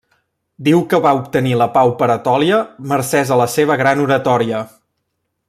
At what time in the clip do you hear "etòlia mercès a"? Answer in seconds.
2.15-3.39